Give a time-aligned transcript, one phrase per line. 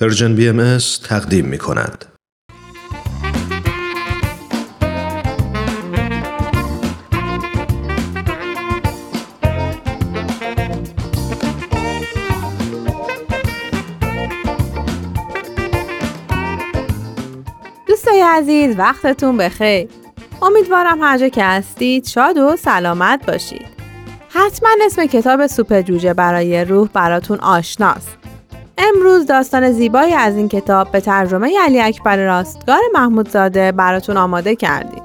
[0.00, 2.04] Persian BM تقدیم می کند.
[17.86, 19.88] دوستای عزیز وقتتون بخیر.
[20.42, 23.66] امیدوارم هر جا که هستید شاد و سلامت باشید.
[24.28, 28.27] حتما اسم کتاب سوپ جوجه برای روح براتون آشناست.
[28.78, 35.02] امروز داستان زیبایی از این کتاب به ترجمه علی اکبر راستگار محمودزاده براتون آماده کردیم.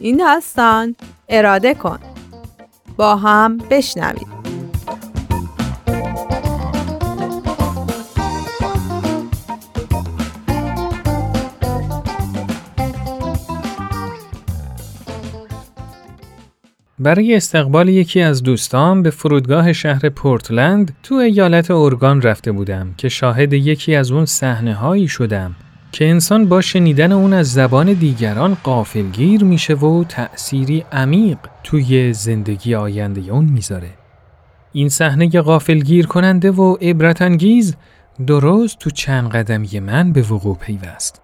[0.00, 0.96] این داستان
[1.28, 1.98] اراده کن
[2.96, 4.39] با هم بشنوید
[17.00, 23.08] برای استقبال یکی از دوستان به فرودگاه شهر پورتلند تو ایالت اورگان رفته بودم که
[23.08, 25.56] شاهد یکی از اون صحنه هایی شدم
[25.92, 32.74] که انسان با شنیدن اون از زبان دیگران قافلگیر میشه و تأثیری عمیق توی زندگی
[32.74, 33.90] آینده اون می‌ذاره.
[34.72, 37.76] این صحنه قافلگیر کننده و عبرت انگیز
[38.26, 41.20] درست تو چند قدمی من به وقوع پیوست.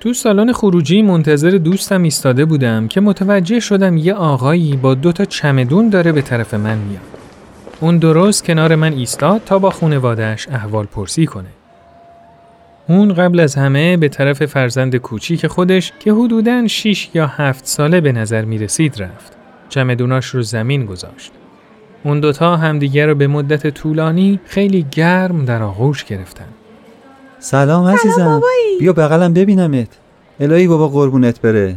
[0.00, 5.24] تو سالن خروجی منتظر دوستم ایستاده بودم که متوجه شدم یه آقایی با دو تا
[5.24, 7.02] چمدون داره به طرف من میاد.
[7.80, 11.48] اون درست کنار من ایستاد تا با خونوادش احوال پرسی کنه.
[12.88, 18.00] اون قبل از همه به طرف فرزند کوچیک خودش که حدوداً 6 یا 7 ساله
[18.00, 19.32] به نظر می رسید رفت.
[19.68, 21.32] چمدوناش رو زمین گذاشت.
[22.04, 26.57] اون دوتا همدیگر رو به مدت طولانی خیلی گرم در آغوش گرفتن.
[27.40, 28.40] سلام عزیزم.
[28.80, 29.88] بیا بغلم ببینمت.
[30.40, 31.76] الهی بابا قربونت بره.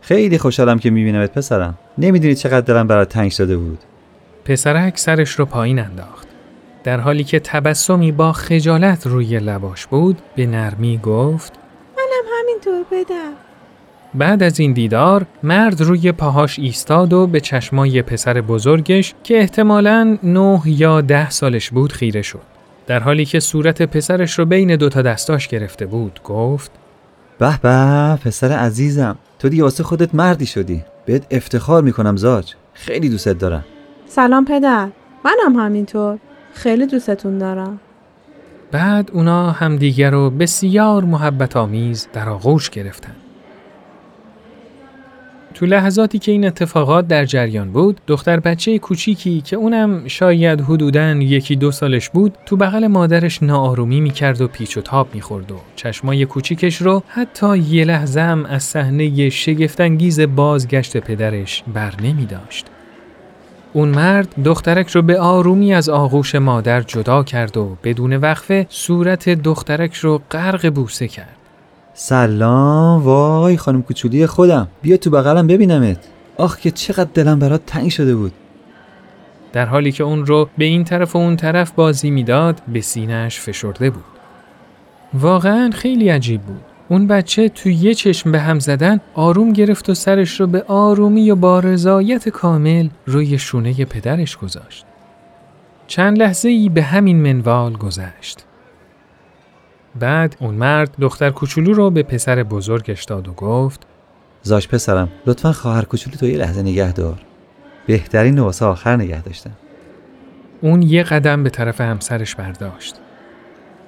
[0.00, 1.74] خیلی خوشحالم که میبینمت پسرم.
[1.98, 3.78] نمی‌دونی چقدر دلم برات تنگ شده بود.
[4.44, 6.28] پسرک سرش رو پایین انداخت.
[6.84, 11.52] در حالی که تبسمی با خجالت روی لباش بود به نرمی گفت
[11.96, 13.32] منم همینطور بدم
[14.14, 20.18] بعد از این دیدار مرد روی پاهاش ایستاد و به چشمای پسر بزرگش که احتمالاً
[20.22, 22.53] نه یا ده سالش بود خیره شد.
[22.86, 26.70] در حالی که صورت پسرش رو بین دوتا دستاش گرفته بود گفت
[27.38, 30.84] به به پسر عزیزم تو دیگه واسه خودت مردی شدی.
[31.06, 32.54] بهت افتخار می‌کنم زاج.
[32.72, 33.64] خیلی دوستت دارم.
[34.06, 34.88] سلام پدر.
[35.24, 36.18] منم همینطور.
[36.54, 37.80] خیلی دوستتون دارم.
[38.72, 43.14] بعد اونا همدیگر رو بسیار محبت آمیز در آغوش گرفتن.
[45.54, 51.10] تو لحظاتی که این اتفاقات در جریان بود دختر بچه کوچیکی که اونم شاید حدوداً
[51.10, 55.56] یکی دو سالش بود تو بغل مادرش ناآرومی می‌کرد و پیچ و تاب می‌خورد و
[55.76, 62.66] چشمای کوچیکش رو حتی یه لحظه هم از صحنه شگفتانگیز بازگشت پدرش بر نمی داشت.
[63.72, 69.28] اون مرد دخترک رو به آرومی از آغوش مادر جدا کرد و بدون وقفه صورت
[69.28, 71.43] دخترک رو غرق بوسه کرد.
[71.96, 74.68] سلام وای خانم کوچولی خودم.
[74.82, 75.98] بیا تو بغلم ببینمت.
[76.36, 78.32] آخ که چقدر دلم برات تنگ شده بود.
[79.52, 83.40] در حالی که اون رو به این طرف و اون طرف بازی می‌داد به سینهش
[83.40, 84.04] فشرده بود.
[85.14, 86.60] واقعا خیلی عجیب بود.
[86.88, 91.30] اون بچه تو یه چشم به هم زدن آروم گرفت و سرش رو به آرومی
[91.30, 94.84] و با رضایت کامل روی شونه پدرش گذاشت.
[95.86, 98.44] چند لحظه ای به همین منوال گذشت.
[99.98, 103.86] بعد اون مرد دختر کوچولو رو به پسر بزرگش داد و گفت
[104.42, 107.20] زاش پسرم لطفا خواهر کوچولو تو یه لحظه نگه دار.
[107.86, 109.50] بهترین واسه آخر نگه داشتم.
[110.60, 112.94] اون یه قدم به طرف همسرش برداشت.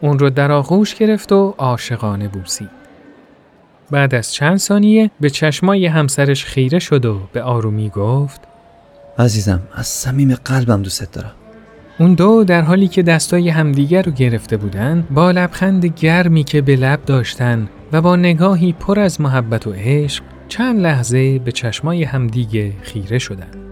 [0.00, 2.70] اون رو در آغوش گرفت و عاشقانه بوسید.
[3.90, 8.40] بعد از چند ثانیه به چشمای همسرش خیره شد و به آرومی گفت
[9.18, 11.32] عزیزم از صمیم قلبم دوست دارم.
[12.00, 16.76] اون دو در حالی که دستای همدیگر رو گرفته بودن با لبخند گرمی که به
[16.76, 22.72] لب داشتن و با نگاهی پر از محبت و عشق چند لحظه به چشمای همدیگه
[22.82, 23.67] خیره شدند.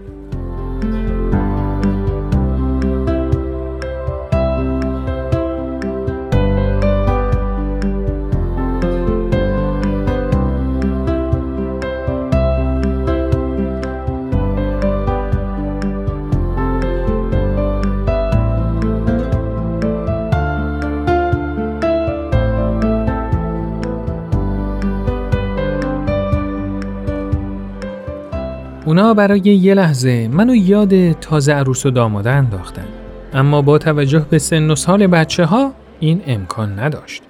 [28.87, 32.85] اونا برای یه لحظه منو یاد تازه عروس و داماده انداختن.
[33.33, 37.23] اما با توجه به سن و سال بچه ها این امکان نداشت.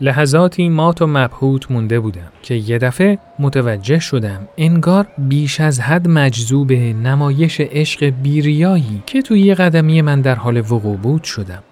[0.00, 6.08] لحظاتی مات و مبهوت مونده بودم که یه دفعه متوجه شدم انگار بیش از حد
[6.08, 11.62] مجذوب نمایش عشق بیریایی که توی یه قدمی من در حال وقوع بود شدم.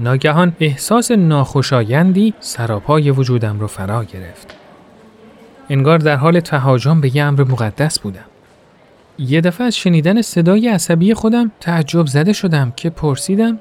[0.00, 4.61] ناگهان احساس ناخوشایندی سراپای وجودم رو فرا گرفت.
[5.72, 8.24] انگار در حال تهاجم به یه امر مقدس بودم.
[9.18, 13.58] یه دفعه از شنیدن صدای عصبی خودم تعجب زده شدم که پرسیدم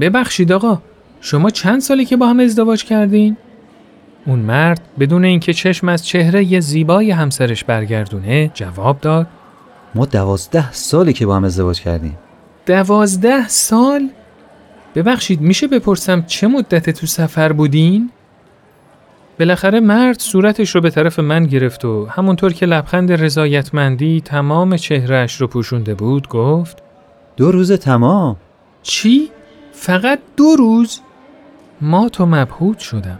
[0.00, 0.82] ببخشید آقا
[1.20, 3.36] شما چند سالی که با هم ازدواج کردین؟
[4.26, 9.26] اون مرد بدون اینکه چشم از چهره یه زیبای همسرش برگردونه جواب داد
[9.94, 12.18] ما دوازده سالی که با هم ازدواج کردیم
[12.66, 14.08] دوازده سال؟
[14.94, 18.10] ببخشید میشه بپرسم چه مدت تو سفر بودین؟
[19.38, 25.40] بالاخره مرد صورتش رو به طرف من گرفت و همونطور که لبخند رضایتمندی تمام چهرهش
[25.40, 26.82] رو پوشونده بود گفت
[27.36, 28.36] دو روز تمام
[28.82, 29.30] چی؟
[29.72, 31.00] فقط دو روز؟
[31.80, 33.18] ما تو مبهوت شدم.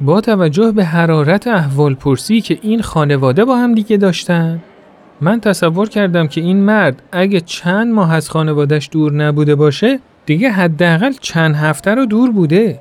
[0.00, 4.62] با توجه به حرارت احوال پرسی که این خانواده با هم دیگه داشتن
[5.20, 10.50] من تصور کردم که این مرد اگه چند ماه از خانوادش دور نبوده باشه دیگه
[10.50, 12.80] حداقل چند هفته رو دور بوده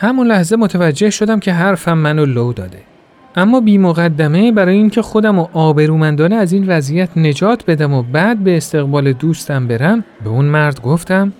[0.00, 2.78] همون لحظه متوجه شدم که حرفم منو لو داده
[3.36, 8.38] اما بی مقدمه برای اینکه خودم و آبرومندانه از این وضعیت نجات بدم و بعد
[8.38, 11.32] به استقبال دوستم برم به اون مرد گفتم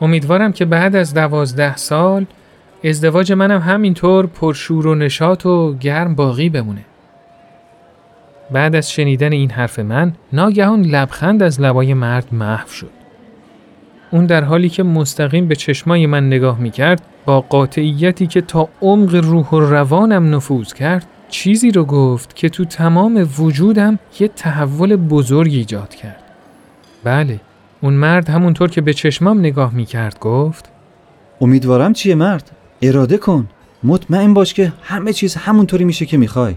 [0.00, 2.26] امیدوارم که بعد از دوازده سال
[2.84, 6.84] ازدواج منم همینطور پرشور و نشاط و گرم باقی بمونه.
[8.50, 13.05] بعد از شنیدن این حرف من ناگهان لبخند از لبای مرد محو شد.
[14.10, 18.68] اون در حالی که مستقیم به چشمای من نگاه می کرد با قاطعیتی که تا
[18.82, 24.96] عمق روح و روانم نفوذ کرد چیزی رو گفت که تو تمام وجودم یه تحول
[24.96, 26.22] بزرگ ایجاد کرد.
[27.04, 27.40] بله،
[27.80, 30.70] اون مرد همونطور که به چشمام نگاه می کرد گفت
[31.40, 32.50] امیدوارم چیه مرد؟
[32.82, 33.48] اراده کن
[33.84, 36.54] مطمئن باش که همه چیز همونطوری میشه که می‌خوای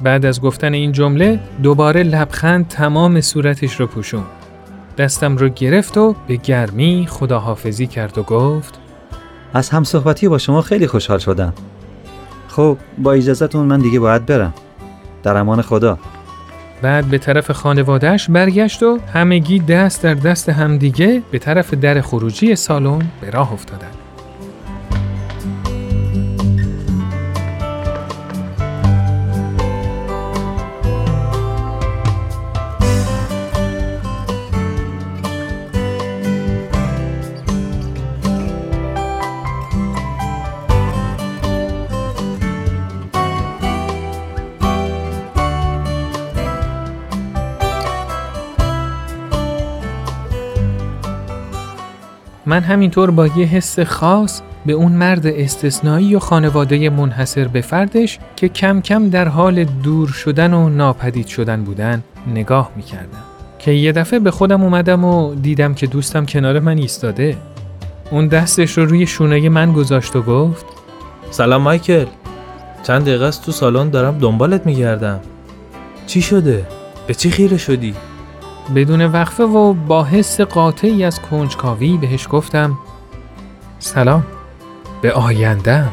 [0.00, 4.24] بعد از گفتن این جمله دوباره لبخند تمام صورتش رو پوشون
[4.98, 8.78] دستم رو گرفت و به گرمی خداحافظی کرد و گفت
[9.54, 11.52] از هم صحبتی با شما خیلی خوشحال شدم.
[12.48, 14.54] خب با اجازهتون من دیگه باید برم.
[15.22, 15.98] در امان خدا.
[16.82, 22.56] بعد به طرف خانوادهش برگشت و همگی دست در دست همدیگه به طرف در خروجی
[22.56, 24.01] سالن به راه افتادند.
[52.46, 58.18] من همینطور با یه حس خاص به اون مرد استثنایی و خانواده منحصر به فردش
[58.36, 63.22] که کم کم در حال دور شدن و ناپدید شدن بودن نگاه می کردم.
[63.58, 67.36] که یه دفعه به خودم اومدم و دیدم که دوستم کنار من ایستاده.
[68.10, 70.66] اون دستش رو روی شونه من گذاشت و گفت
[71.30, 72.06] سلام مایکل
[72.82, 75.20] چند دقیقه است تو سالن دارم دنبالت میگردم
[76.06, 76.66] چی شده؟
[77.06, 77.94] به چی خیره شدی؟
[78.74, 82.78] بدون وقفه و با حس قاطعی از کنجکاوی بهش گفتم
[83.78, 84.24] سلام
[85.02, 85.92] به آیندم